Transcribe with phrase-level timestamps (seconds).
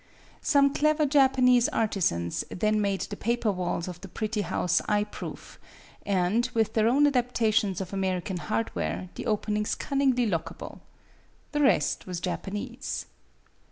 [0.41, 5.59] Some clever Japanese artisans then made the paper walls of the pretty house eye proof,
[6.07, 10.79] and, with their own adaptations of American hardware, the openings cun ningly lockable.
[11.51, 13.05] The rest was Japanese.